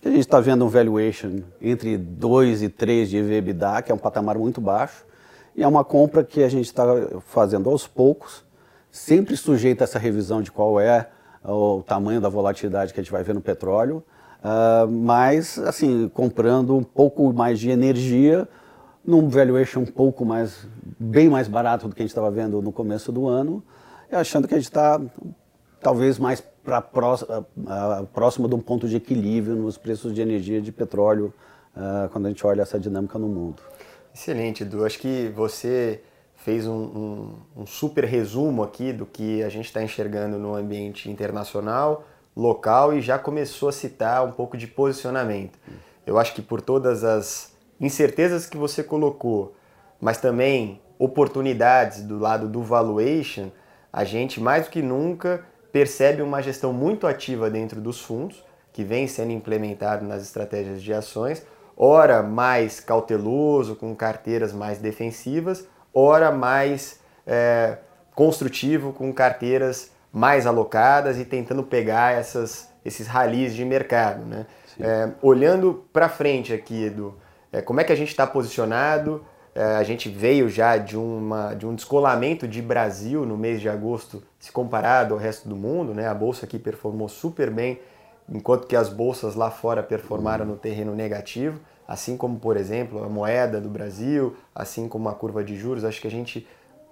que 0.00 0.08
a 0.08 0.10
gente 0.10 0.20
está 0.20 0.38
vendo 0.38 0.64
um 0.64 0.68
valuation 0.68 1.40
entre 1.60 1.96
2 1.96 2.62
e 2.62 2.68
3 2.68 3.10
de 3.10 3.16
EBITDA, 3.16 3.82
que 3.82 3.90
é 3.90 3.94
um 3.94 3.98
patamar 3.98 4.38
muito 4.38 4.60
baixo, 4.60 5.04
e 5.56 5.62
é 5.62 5.66
uma 5.66 5.82
compra 5.82 6.22
que 6.22 6.42
a 6.42 6.48
gente 6.48 6.66
está 6.66 6.84
fazendo 7.26 7.68
aos 7.68 7.88
poucos, 7.88 8.44
sempre 8.90 9.36
sujeita 9.36 9.82
a 9.82 9.86
essa 9.86 9.98
revisão 9.98 10.40
de 10.40 10.52
qual 10.52 10.78
é 10.78 11.08
o 11.42 11.82
tamanho 11.82 12.20
da 12.20 12.28
volatilidade 12.28 12.94
que 12.94 13.00
a 13.00 13.02
gente 13.02 13.12
vai 13.12 13.22
ver 13.22 13.34
no 13.34 13.40
petróleo, 13.40 14.04
uh, 14.44 14.88
mas, 14.88 15.58
assim, 15.58 16.08
comprando 16.14 16.76
um 16.76 16.84
pouco 16.84 17.32
mais 17.32 17.58
de 17.58 17.70
energia, 17.70 18.48
num 19.06 19.28
valuation 19.28 19.80
um 19.80 19.86
pouco 19.86 20.24
mais, 20.24 20.66
bem 20.98 21.28
mais 21.28 21.48
barato 21.48 21.88
do 21.88 21.94
que 21.94 22.02
a 22.02 22.04
gente 22.04 22.10
estava 22.10 22.30
vendo 22.30 22.60
no 22.62 22.72
começo 22.72 23.12
do 23.12 23.28
ano, 23.28 23.62
achando 24.10 24.48
que 24.48 24.54
a 24.54 24.58
gente 24.58 24.66
está 24.66 25.00
talvez 25.80 26.18
mais 26.18 26.42
para 26.64 26.80
próximo 26.80 28.48
de 28.48 28.54
um 28.54 28.60
ponto 28.60 28.88
de 28.88 28.96
equilíbrio 28.96 29.54
nos 29.54 29.76
preços 29.76 30.14
de 30.14 30.22
energia 30.22 30.60
de 30.62 30.72
petróleo 30.72 31.32
uh, 31.76 32.08
quando 32.08 32.26
a 32.26 32.28
gente 32.30 32.46
olha 32.46 32.62
essa 32.62 32.80
dinâmica 32.80 33.18
no 33.18 33.28
mundo. 33.28 33.62
Excelente, 34.14 34.62
Edu. 34.62 34.84
Acho 34.84 34.98
que 34.98 35.30
você 35.34 36.00
fez 36.36 36.66
um, 36.66 36.72
um, 36.74 37.34
um 37.58 37.66
super 37.66 38.04
resumo 38.04 38.62
aqui 38.62 38.92
do 38.92 39.04
que 39.04 39.42
a 39.42 39.48
gente 39.48 39.66
está 39.66 39.82
enxergando 39.82 40.38
no 40.38 40.54
ambiente 40.54 41.10
internacional, 41.10 42.04
local 42.34 42.94
e 42.94 43.00
já 43.00 43.18
começou 43.18 43.68
a 43.68 43.72
citar 43.72 44.24
um 44.24 44.32
pouco 44.32 44.56
de 44.56 44.66
posicionamento. 44.66 45.58
Eu 46.06 46.18
acho 46.18 46.34
que 46.34 46.42
por 46.42 46.60
todas 46.60 47.04
as 47.04 47.53
incertezas 47.80 48.46
que 48.46 48.56
você 48.56 48.82
colocou, 48.82 49.54
mas 50.00 50.18
também 50.18 50.80
oportunidades 50.98 52.02
do 52.02 52.18
lado 52.18 52.48
do 52.48 52.62
valuation, 52.62 53.50
a 53.92 54.04
gente 54.04 54.40
mais 54.40 54.64
do 54.64 54.70
que 54.70 54.82
nunca 54.82 55.44
percebe 55.72 56.22
uma 56.22 56.40
gestão 56.40 56.72
muito 56.72 57.06
ativa 57.06 57.50
dentro 57.50 57.80
dos 57.80 58.00
fundos, 58.00 58.44
que 58.72 58.84
vem 58.84 59.06
sendo 59.06 59.32
implementado 59.32 60.04
nas 60.04 60.22
estratégias 60.22 60.82
de 60.82 60.92
ações, 60.92 61.44
ora 61.76 62.22
mais 62.22 62.80
cauteloso, 62.80 63.76
com 63.76 63.94
carteiras 63.94 64.52
mais 64.52 64.78
defensivas, 64.78 65.66
ora 65.92 66.30
mais 66.30 67.00
é, 67.26 67.78
construtivo, 68.14 68.92
com 68.92 69.12
carteiras 69.12 69.90
mais 70.12 70.46
alocadas 70.46 71.18
e 71.18 71.24
tentando 71.24 71.62
pegar 71.62 72.12
essas, 72.14 72.68
esses 72.84 73.06
ralis 73.06 73.54
de 73.54 73.64
mercado. 73.64 74.24
Né? 74.24 74.46
É, 74.78 75.10
olhando 75.22 75.84
para 75.92 76.08
frente 76.08 76.52
aqui, 76.52 76.84
Edu, 76.84 77.14
é, 77.54 77.62
como 77.62 77.80
é 77.80 77.84
que 77.84 77.92
a 77.92 77.96
gente 77.96 78.08
está 78.08 78.26
posicionado? 78.26 79.24
É, 79.54 79.62
a 79.62 79.84
gente 79.84 80.08
veio 80.08 80.48
já 80.48 80.76
de, 80.76 80.96
uma, 80.96 81.54
de 81.54 81.64
um 81.64 81.72
descolamento 81.72 82.48
de 82.48 82.60
Brasil 82.60 83.24
no 83.24 83.38
mês 83.38 83.60
de 83.60 83.68
agosto, 83.68 84.20
se 84.40 84.50
comparado 84.50 85.14
ao 85.14 85.20
resto 85.20 85.48
do 85.48 85.54
mundo. 85.54 85.94
Né? 85.94 86.08
A 86.08 86.14
bolsa 86.14 86.46
aqui 86.46 86.58
performou 86.58 87.08
super 87.08 87.50
bem 87.50 87.78
enquanto 88.28 88.66
que 88.66 88.74
as 88.74 88.88
bolsas 88.88 89.36
lá 89.36 89.52
fora 89.52 89.84
performaram 89.84 90.44
no 90.44 90.56
terreno 90.56 90.96
negativo, 90.96 91.60
assim 91.86 92.16
como, 92.16 92.40
por 92.40 92.56
exemplo, 92.56 93.04
a 93.04 93.08
moeda 93.08 93.60
do 93.60 93.68
Brasil, 93.68 94.34
assim 94.52 94.88
como 94.88 95.08
a 95.08 95.14
curva 95.14 95.44
de 95.44 95.56
juros. 95.56 95.84
Acho 95.84 96.00
que 96.00 96.08
a 96.08 96.10
gente 96.10 96.48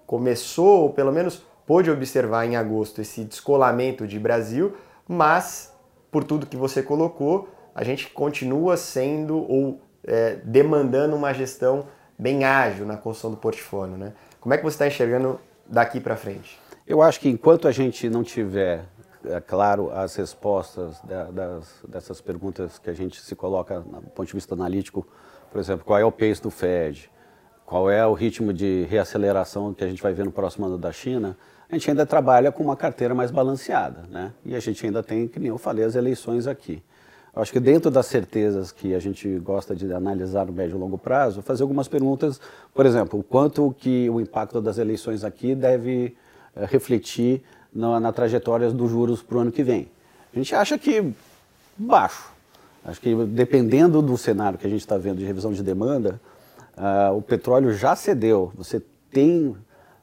começou, 0.07 0.83
ou 0.83 0.91
pelo 0.91 1.11
menos 1.11 1.43
pôde 1.67 1.91
observar 1.91 2.47
em 2.47 2.55
agosto, 2.55 3.01
esse 3.01 3.25
descolamento 3.25 4.07
de 4.07 4.21
Brasil, 4.21 4.77
mas, 5.09 5.75
por 6.09 6.23
tudo 6.23 6.47
que 6.47 6.57
você 6.57 6.85
colocou, 6.85 7.49
a 7.75 7.83
gente 7.83 8.11
continua 8.11 8.77
sendo 8.77 9.39
ou 9.51 9.81
é, 10.05 10.37
demandando 10.45 11.17
uma 11.17 11.33
gestão 11.33 11.87
bem 12.19 12.45
ágil 12.45 12.87
na 12.87 12.97
construção 12.97 13.31
do 13.31 13.37
portfólio. 13.37 13.97
Né? 13.97 14.13
Como 14.41 14.55
é 14.55 14.59
que 14.59 14.65
você 14.65 14.75
está 14.75 14.87
enxergando 14.87 15.41
daqui 15.67 16.01
para 16.01 16.17
frente? 16.17 16.59
Eu 16.87 17.01
acho 17.01 17.21
que 17.21 17.29
enquanto 17.29 17.69
a 17.69 17.73
gente 17.73 18.09
não 18.09 18.23
tiver, 18.23 18.85
é 19.25 19.41
claro, 19.41 19.91
as 19.93 20.15
respostas 20.17 21.01
da, 21.03 21.25
das, 21.25 21.75
dessas 21.89 22.21
perguntas 22.21 22.79
que 22.79 22.91
a 22.91 22.93
gente 22.93 23.21
se 23.21 23.35
coloca 23.35 23.81
do 23.81 24.11
ponto 24.11 24.27
de 24.27 24.35
vista 24.35 24.55
analítico, 24.55 25.07
por 25.51 25.61
exemplo, 25.61 25.85
qual 25.85 25.99
é 25.99 26.05
o 26.05 26.11
pace 26.11 26.43
do 26.43 26.51
Fed, 26.51 27.11
qual 27.65 27.91
é 27.91 28.07
o 28.07 28.13
ritmo 28.13 28.53
de 28.53 28.87
reaceleração 28.91 29.73
que 29.73 29.85
a 29.85 29.87
gente 29.87 30.03
vai 30.03 30.13
ver 30.13 30.25
no 30.25 30.33
próximo 30.33 30.67
ano 30.67 30.77
da 30.77 30.93
China, 30.93 31.37
a 31.71 31.75
gente 31.75 31.89
ainda 31.89 32.05
trabalha 32.05 32.53
com 32.53 32.63
uma 32.63 32.77
carteira 32.77 33.15
mais 33.15 33.31
balanceada, 33.31 34.03
né? 34.11 34.35
E 34.45 34.55
a 34.55 34.61
gente 34.61 34.85
ainda 34.85 35.03
tem, 35.03 35.31
nem 35.37 35.49
eu 35.49 35.57
falei, 35.57 35.85
as 35.85 35.95
eleições 35.95 36.47
aqui. 36.47 36.83
Acho 37.35 37.51
que 37.51 37.61
dentro 37.61 37.91
das 37.91 38.07
certezas 38.07 38.71
que 38.71 38.95
a 38.95 38.99
gente 38.99 39.39
gosta 39.39 39.75
de 39.75 39.91
analisar 39.91 40.45
no 40.45 40.53
médio 40.53 40.77
e 40.77 40.79
longo 40.79 40.99
prazo, 40.99 41.41
fazer 41.41 41.63
algumas 41.63 41.89
perguntas, 41.89 42.39
por 42.75 42.85
exemplo, 42.85 43.21
o 43.21 43.23
quanto 43.23 43.75
que 43.79 44.11
o 44.11 44.21
impacto 44.21 44.61
das 44.61 44.77
eleições 44.77 45.25
aqui 45.25 45.55
deve 45.55 46.15
é, 46.55 46.67
refletir 46.67 47.43
na, 47.73 47.99
na 47.99 48.13
trajetória 48.13 48.71
dos 48.71 48.91
juros 48.91 49.23
para 49.23 49.39
o 49.39 49.41
ano 49.41 49.51
que 49.51 49.63
vem. 49.63 49.89
A 50.33 50.37
gente 50.37 50.55
acha 50.55 50.77
que 50.77 51.11
baixo. 51.77 52.31
Acho 52.85 53.01
que 53.01 53.15
dependendo 53.27 54.03
do 54.03 54.19
cenário 54.19 54.59
que 54.59 54.67
a 54.67 54.71
gente 54.71 54.81
está 54.81 54.99
vendo 54.99 55.19
de 55.19 55.25
revisão 55.25 55.53
de 55.53 55.63
demanda, 55.63 56.21
uh, 56.77 57.17
o 57.17 57.23
petróleo 57.23 57.73
já 57.73 57.95
cedeu. 57.97 58.53
Você 58.57 58.83
tem 59.11 59.57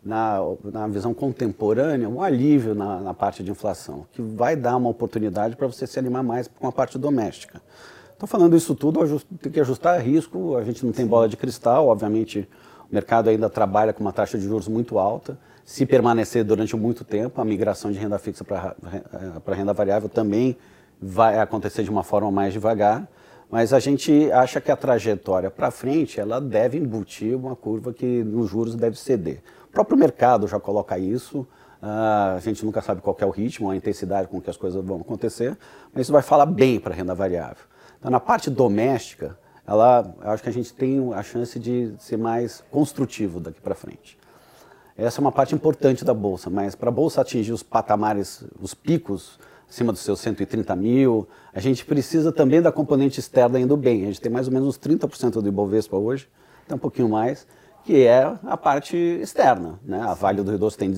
na, 0.04 0.40
na 0.64 0.88
visão 0.88 1.14
contemporânea, 1.14 2.08
um 2.08 2.22
alívio 2.22 2.74
na, 2.74 3.00
na 3.00 3.14
parte 3.14 3.44
de 3.44 3.52
inflação, 3.52 4.06
que 4.12 4.22
vai 4.22 4.56
dar 4.56 4.78
uma 4.78 4.90
oportunidade 4.90 5.56
para 5.56 5.68
você 5.68 5.86
se 5.86 6.00
animar 6.00 6.24
mais 6.24 6.48
com 6.48 6.68
a 6.68 6.72
parte 6.72 6.98
doméstica. 6.98 7.62
Estou 8.14 8.28
falando 8.28 8.56
isso 8.56 8.76
tudo, 8.76 9.22
tem 9.42 9.52
que 9.52 9.60
ajustar 9.60 10.02
risco, 10.02 10.58
a 10.58 10.64
gente 10.64 10.86
não 10.86 10.92
tem 10.92 11.06
bola 11.06 11.28
de 11.28 11.38
cristal, 11.38 11.88
obviamente 11.88 12.48
o 12.90 12.94
mercado 12.94 13.30
ainda 13.30 13.50
trabalha 13.50 13.94
com 13.94 14.02
uma 14.02 14.12
taxa 14.12 14.38
de 14.38 14.44
juros 14.44 14.68
muito 14.68 14.98
alta. 14.98 15.38
Se 15.64 15.86
permanecer 15.86 16.44
durante 16.44 16.76
muito 16.76 17.04
tempo, 17.04 17.40
a 17.40 17.46
migração 17.46 17.92
de 17.92 18.00
renda 18.00 18.18
fixa 18.18 18.44
para 18.44 18.76
renda 19.54 19.74
variável 19.74 20.10
também 20.10 20.58
vai 21.00 21.40
acontecer 21.40 21.84
de 21.84 21.90
uma 21.90 22.04
forma 22.04 22.32
mais 22.32 22.52
devagar. 22.52 23.08
Mas 23.52 23.74
a 23.74 23.80
gente 23.80 24.32
acha 24.32 24.60
que 24.60 24.72
a 24.72 24.76
trajetória 24.76 25.50
para 25.50 25.72
frente 25.72 26.20
ela 26.20 26.42
deve 26.42 26.78
embutir 26.78 27.36
uma 27.36 27.56
curva 27.56 27.94
que 27.94 28.24
nos 28.24 28.50
juros 28.50 28.76
deve 28.76 28.98
ceder. 28.98 29.42
O 29.70 29.72
próprio 29.72 29.98
mercado 29.98 30.48
já 30.48 30.60
coloca 30.60 30.98
isso. 30.98 31.48
Uh, 31.82 32.36
a 32.36 32.40
gente 32.42 32.66
nunca 32.66 32.82
sabe 32.82 33.02
qual 33.02 33.16
é 33.20 33.26
o 33.26 33.30
ritmo, 33.30 33.70
a 33.70 33.76
intensidade 33.76 34.28
com 34.28 34.42
que 34.42 34.50
as 34.50 34.58
coisas 34.58 34.84
vão 34.84 35.00
acontecer, 35.00 35.58
mas 35.94 36.04
isso 36.04 36.12
vai 36.12 36.22
falar 36.22 36.46
bem 36.46 36.80
para 36.80 36.94
a 36.94 36.96
renda 36.96 37.16
variável. 37.16 37.64
Então, 37.98 38.12
na 38.12 38.20
parte 38.20 38.50
doméstica, 38.50 39.38
ela, 39.66 40.14
acho 40.22 40.44
que 40.44 40.50
a 40.50 40.52
gente 40.52 40.74
tem 40.74 41.14
a 41.14 41.24
chance 41.24 41.58
de 41.60 41.94
ser 42.00 42.18
mais 42.18 42.64
construtivo 42.72 43.40
daqui 43.40 43.62
para 43.62 43.76
frente. 43.76 44.18
Essa 44.98 45.20
é 45.20 45.22
uma 45.22 45.32
parte 45.32 45.56
importante 45.56 46.04
da 46.04 46.14
bolsa, 46.14 46.50
mas 46.50 46.76
para 46.76 46.90
a 46.90 46.92
bolsa 46.92 47.22
atingir 47.22 47.54
os 47.54 47.64
patamares, 47.64 48.44
os 48.60 48.74
picos, 48.74 49.40
acima 49.70 49.94
dos 49.94 50.02
seus 50.02 50.20
130 50.20 50.76
mil, 50.76 51.28
a 51.54 51.60
gente 51.60 51.86
precisa 51.86 52.32
também 52.32 52.62
da 52.62 52.72
componente 52.72 53.20
externa 53.20 53.60
indo 53.60 53.78
bem. 53.78 54.04
A 54.04 54.06
gente 54.08 54.20
tem 54.20 54.32
mais 54.32 54.48
ou 54.48 54.54
menos 54.54 54.68
uns 54.68 54.80
30% 54.80 55.42
do 55.42 55.48
Ibovespa 55.48 55.96
hoje, 55.96 56.28
até 56.66 56.76
um 56.76 56.80
pouquinho 56.80 57.08
mais, 57.08 57.48
que 57.84 58.04
é 58.04 58.36
a 58.46 58.58
parte 58.58 58.96
externa. 58.98 59.80
Né? 59.84 60.02
A 60.02 60.14
Vale 60.14 60.42
do 60.44 60.52
Rio 60.52 60.60
Doce 60.60 60.78
tem 60.78 60.94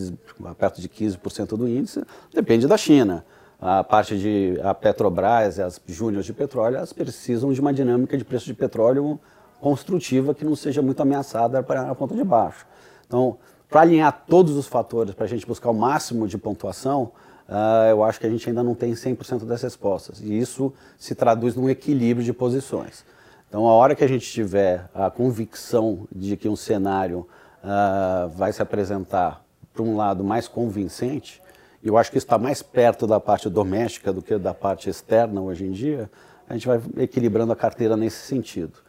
perto 0.57 0.81
de 0.81 0.89
15% 0.89 1.57
do 1.57 1.67
índice, 1.67 2.03
depende 2.33 2.67
da 2.67 2.77
China. 2.77 3.25
A 3.59 3.83
parte 3.83 4.17
de 4.17 4.59
a 4.63 4.73
Petrobras, 4.73 5.59
as 5.59 5.79
júniores 5.87 6.25
de 6.25 6.33
petróleo, 6.33 6.77
elas 6.77 6.91
precisam 6.91 7.53
de 7.53 7.61
uma 7.61 7.71
dinâmica 7.71 8.17
de 8.17 8.25
preço 8.25 8.45
de 8.45 8.55
petróleo 8.55 9.19
construtiva 9.59 10.33
que 10.33 10.43
não 10.43 10.55
seja 10.55 10.81
muito 10.81 10.99
ameaçada 10.99 11.61
para 11.61 11.91
a 11.91 11.93
ponta 11.93 12.15
de 12.15 12.23
baixo. 12.23 12.65
Então, 13.05 13.37
para 13.69 13.81
alinhar 13.81 14.25
todos 14.27 14.57
os 14.57 14.67
fatores, 14.67 15.13
para 15.13 15.25
a 15.25 15.27
gente 15.29 15.45
buscar 15.45 15.69
o 15.69 15.73
máximo 15.73 16.27
de 16.27 16.37
pontuação, 16.37 17.11
uh, 17.47 17.89
eu 17.89 18.03
acho 18.03 18.19
que 18.19 18.25
a 18.25 18.29
gente 18.29 18.49
ainda 18.49 18.63
não 18.63 18.73
tem 18.73 18.93
100% 18.93 19.45
das 19.45 19.61
respostas. 19.61 20.19
E 20.19 20.37
isso 20.37 20.73
se 20.97 21.13
traduz 21.13 21.55
num 21.55 21.69
equilíbrio 21.69 22.25
de 22.25 22.33
posições. 22.33 23.05
Então, 23.51 23.67
a 23.67 23.73
hora 23.73 23.93
que 23.93 24.01
a 24.01 24.07
gente 24.07 24.31
tiver 24.31 24.89
a 24.95 25.11
convicção 25.11 26.07
de 26.09 26.37
que 26.37 26.47
um 26.47 26.55
cenário 26.55 27.27
uh, 27.61 28.29
vai 28.29 28.53
se 28.53 28.61
apresentar 28.61 29.43
para 29.73 29.83
um 29.83 29.97
lado 29.97 30.23
mais 30.23 30.47
convincente, 30.47 31.41
eu 31.83 31.97
acho 31.97 32.09
que 32.09 32.17
está 32.17 32.37
mais 32.37 32.61
perto 32.61 33.05
da 33.05 33.19
parte 33.19 33.49
doméstica 33.49 34.13
do 34.13 34.21
que 34.21 34.37
da 34.37 34.53
parte 34.53 34.89
externa 34.89 35.41
hoje 35.41 35.65
em 35.65 35.71
dia, 35.71 36.09
a 36.47 36.53
gente 36.53 36.65
vai 36.65 36.81
equilibrando 36.99 37.51
a 37.51 37.55
carteira 37.57 37.97
nesse 37.97 38.25
sentido. 38.25 38.79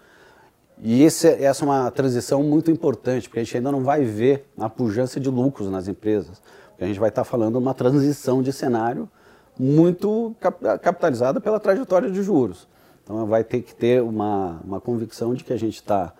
E 0.78 1.02
esse, 1.02 1.26
essa 1.26 1.64
é 1.64 1.66
uma 1.66 1.90
transição 1.90 2.40
muito 2.44 2.70
importante, 2.70 3.28
porque 3.28 3.40
a 3.40 3.42
gente 3.42 3.56
ainda 3.56 3.72
não 3.72 3.82
vai 3.82 4.04
ver 4.04 4.48
a 4.56 4.70
pujança 4.70 5.18
de 5.18 5.28
lucros 5.28 5.68
nas 5.70 5.88
empresas. 5.88 6.40
A 6.80 6.86
gente 6.86 7.00
vai 7.00 7.08
estar 7.08 7.24
falando 7.24 7.54
de 7.54 7.58
uma 7.58 7.74
transição 7.74 8.40
de 8.40 8.52
cenário 8.52 9.10
muito 9.58 10.36
capitalizada 10.80 11.40
pela 11.40 11.58
trajetória 11.58 12.08
de 12.08 12.22
juros. 12.22 12.70
Então 13.02 13.26
vai 13.26 13.42
ter 13.42 13.62
que 13.62 13.74
ter 13.74 14.02
uma, 14.02 14.60
uma 14.64 14.80
convicção 14.80 15.34
de 15.34 15.44
que 15.44 15.52
a 15.52 15.58
gente 15.58 15.76
está 15.76 16.12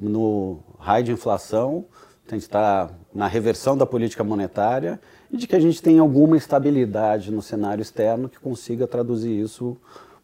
no 0.00 0.60
raio 0.78 1.04
de 1.04 1.12
inflação, 1.12 1.84
a 2.26 2.34
gente 2.34 2.42
está 2.42 2.90
na 3.14 3.26
reversão 3.26 3.76
da 3.76 3.86
política 3.86 4.24
monetária 4.24 5.00
e 5.30 5.36
de 5.36 5.46
que 5.46 5.54
a 5.54 5.60
gente 5.60 5.80
tem 5.80 5.98
alguma 5.98 6.36
estabilidade 6.36 7.30
no 7.30 7.40
cenário 7.40 7.82
externo 7.82 8.28
que 8.28 8.38
consiga 8.38 8.86
traduzir 8.86 9.30
isso 9.30 9.76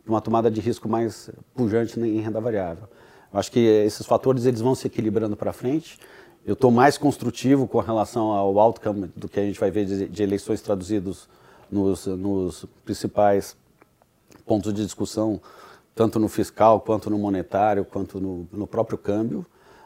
para 0.04 0.12
uma 0.12 0.20
tomada 0.20 0.50
de 0.50 0.60
risco 0.60 0.88
mais 0.88 1.30
pujante 1.54 1.98
em 2.00 2.20
renda 2.20 2.40
variável. 2.40 2.88
Eu 3.32 3.38
acho 3.38 3.52
que 3.52 3.60
esses 3.60 4.04
fatores 4.04 4.46
eles 4.46 4.60
vão 4.60 4.74
se 4.74 4.86
equilibrando 4.86 5.36
para 5.36 5.52
frente. 5.52 5.98
Eu 6.44 6.54
estou 6.54 6.70
mais 6.70 6.98
construtivo 6.98 7.68
com 7.68 7.78
relação 7.78 8.32
ao 8.32 8.58
outcome 8.58 9.06
do 9.16 9.28
que 9.28 9.38
a 9.38 9.44
gente 9.44 9.60
vai 9.60 9.70
ver 9.70 9.86
de, 9.86 10.08
de 10.08 10.22
eleições 10.22 10.60
traduzidos 10.60 11.28
nos, 11.70 12.06
nos 12.06 12.66
principais 12.84 13.56
pontos 14.44 14.74
de 14.74 14.84
discussão 14.84 15.40
tanto 15.94 16.18
no 16.18 16.28
fiscal, 16.28 16.80
quanto 16.80 17.10
no 17.10 17.18
monetário, 17.18 17.84
quanto 17.84 18.20
no, 18.20 18.48
no 18.52 18.66
próprio 18.66 18.98
câmbio. 18.98 19.44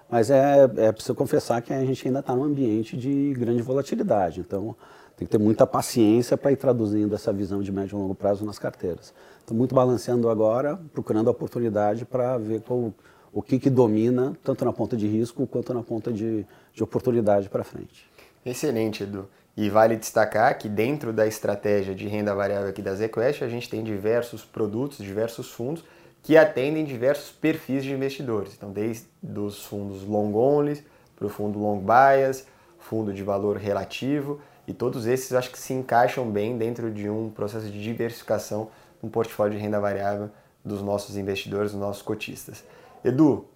Mas 0.08 0.30
é, 0.30 0.70
é 0.76 0.92
preciso 0.92 1.14
confessar 1.14 1.60
que 1.62 1.72
a 1.72 1.84
gente 1.84 2.06
ainda 2.06 2.20
está 2.20 2.34
num 2.34 2.44
ambiente 2.44 2.96
de 2.96 3.34
grande 3.34 3.62
volatilidade. 3.62 4.40
Então, 4.40 4.76
tem 5.16 5.26
que 5.26 5.32
ter 5.32 5.38
muita 5.38 5.66
paciência 5.66 6.36
para 6.36 6.52
ir 6.52 6.56
traduzindo 6.56 7.14
essa 7.14 7.32
visão 7.32 7.62
de 7.62 7.72
médio 7.72 7.96
e 7.96 8.00
longo 8.00 8.14
prazo 8.14 8.44
nas 8.44 8.58
carteiras. 8.58 9.14
Estou 9.40 9.56
muito 9.56 9.74
balanceando 9.74 10.28
agora, 10.28 10.78
procurando 10.92 11.28
a 11.28 11.30
oportunidade 11.30 12.04
para 12.04 12.36
ver 12.36 12.60
qual, 12.60 12.92
o 13.32 13.42
que, 13.42 13.58
que 13.58 13.70
domina, 13.70 14.36
tanto 14.44 14.64
na 14.64 14.72
ponta 14.72 14.96
de 14.96 15.06
risco 15.08 15.46
quanto 15.46 15.72
na 15.72 15.82
ponta 15.82 16.12
de, 16.12 16.46
de 16.72 16.82
oportunidade 16.84 17.48
para 17.48 17.64
frente. 17.64 18.08
Excelente, 18.44 19.02
Edu. 19.02 19.26
E 19.56 19.70
vale 19.70 19.96
destacar 19.96 20.56
que 20.58 20.68
dentro 20.68 21.14
da 21.14 21.26
estratégia 21.26 21.94
de 21.94 22.06
renda 22.06 22.34
variável 22.34 22.68
aqui 22.68 22.82
da 22.82 22.94
ZQuest, 22.94 23.42
a 23.42 23.48
gente 23.48 23.70
tem 23.70 23.82
diversos 23.82 24.44
produtos, 24.44 24.98
diversos 24.98 25.50
fundos 25.50 25.82
que 26.26 26.36
atendem 26.36 26.84
diversos 26.84 27.30
perfis 27.30 27.84
de 27.84 27.92
investidores. 27.92 28.52
Então, 28.52 28.72
desde 28.72 29.06
os 29.36 29.64
fundos 29.64 30.02
long 30.02 30.34
only 30.34 30.84
para 31.14 31.28
o 31.28 31.30
fundo 31.30 31.56
long 31.56 31.78
bias, 31.78 32.48
fundo 32.80 33.14
de 33.14 33.22
valor 33.22 33.56
relativo, 33.56 34.40
e 34.66 34.74
todos 34.74 35.06
esses 35.06 35.32
acho 35.32 35.52
que 35.52 35.58
se 35.58 35.72
encaixam 35.72 36.28
bem 36.28 36.58
dentro 36.58 36.90
de 36.90 37.08
um 37.08 37.30
processo 37.30 37.66
de 37.66 37.80
diversificação 37.80 38.70
no 39.00 39.08
portfólio 39.08 39.56
de 39.56 39.62
renda 39.62 39.78
variável 39.78 40.28
dos 40.64 40.82
nossos 40.82 41.16
investidores, 41.16 41.70
dos 41.70 41.80
nossos 41.80 42.02
cotistas. 42.02 42.64
Edu, 43.04 43.46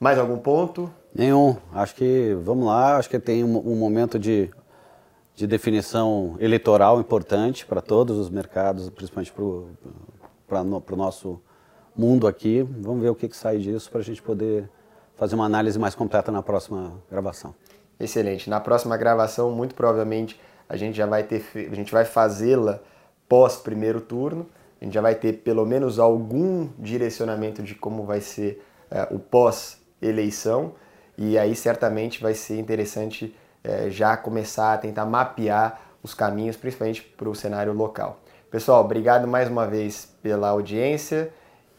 mais 0.00 0.18
algum 0.18 0.38
ponto? 0.38 0.90
Nenhum. 1.14 1.58
Acho 1.74 1.94
que, 1.94 2.34
vamos 2.42 2.64
lá, 2.64 2.96
acho 2.96 3.10
que 3.10 3.18
tem 3.18 3.44
um, 3.44 3.58
um 3.70 3.76
momento 3.76 4.18
de, 4.18 4.48
de 5.34 5.46
definição 5.46 6.38
eleitoral 6.40 6.98
importante 6.98 7.66
para 7.66 7.82
todos 7.82 8.16
os 8.16 8.30
mercados, 8.30 8.88
principalmente 8.88 9.30
para 10.48 10.62
o 10.62 10.96
nosso 10.96 11.38
mundo 11.96 12.26
aqui. 12.26 12.62
Vamos 12.62 13.02
ver 13.02 13.10
o 13.10 13.14
que, 13.14 13.28
que 13.28 13.36
sai 13.36 13.58
disso 13.58 13.90
para 13.90 14.00
a 14.00 14.04
gente 14.04 14.22
poder 14.22 14.68
fazer 15.16 15.34
uma 15.34 15.44
análise 15.44 15.78
mais 15.78 15.94
completa 15.94 16.32
na 16.32 16.42
próxima 16.42 16.92
gravação. 17.10 17.54
Excelente. 17.98 18.50
Na 18.50 18.60
próxima 18.60 18.96
gravação, 18.96 19.50
muito 19.50 19.74
provavelmente 19.74 20.40
a 20.68 20.76
gente 20.76 20.96
já 20.96 21.06
vai 21.06 21.22
ter, 21.22 21.44
a 21.70 21.74
gente 21.74 21.92
vai 21.92 22.04
fazê-la 22.04 22.80
pós 23.28 23.56
primeiro 23.56 24.00
turno. 24.00 24.46
A 24.80 24.84
gente 24.84 24.94
já 24.94 25.00
vai 25.00 25.14
ter 25.14 25.34
pelo 25.34 25.64
menos 25.64 25.98
algum 25.98 26.68
direcionamento 26.78 27.62
de 27.62 27.74
como 27.74 28.04
vai 28.04 28.20
ser 28.20 28.62
uh, 28.90 29.14
o 29.14 29.18
pós 29.18 29.80
eleição 30.00 30.72
e 31.16 31.38
aí 31.38 31.54
certamente 31.54 32.20
vai 32.20 32.34
ser 32.34 32.58
interessante 32.58 33.36
uh, 33.64 33.90
já 33.90 34.16
começar 34.16 34.74
a 34.74 34.78
tentar 34.78 35.04
mapear 35.04 35.80
os 36.02 36.14
caminhos, 36.14 36.56
principalmente 36.56 37.02
para 37.02 37.28
o 37.28 37.34
cenário 37.34 37.72
local. 37.72 38.18
Pessoal, 38.50 38.84
obrigado 38.84 39.28
mais 39.28 39.48
uma 39.48 39.66
vez 39.66 40.08
pela 40.20 40.48
audiência. 40.48 41.32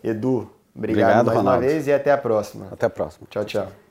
Edu, 0.03 0.49
obrigado, 0.75 1.21
Obrigado, 1.21 1.25
mais 1.25 1.37
Ronaldo. 1.37 1.61
uma 1.61 1.67
vez 1.67 1.87
e 1.87 1.93
até 1.93 2.11
a 2.11 2.17
próxima. 2.17 2.67
Até 2.71 2.85
a 2.85 2.89
próxima. 2.89 3.27
Tchau, 3.29 3.45
tchau. 3.45 3.82